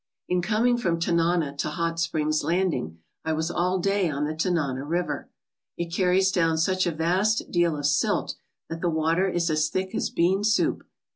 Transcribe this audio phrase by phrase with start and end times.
[0.27, 4.83] In coming from Tanana to Hot Springs Landing I was all day on the Tanana
[4.83, 5.29] River.
[5.77, 8.33] It carries down such a vast deal of silt
[8.67, 10.85] that the water is as thick as bean soup.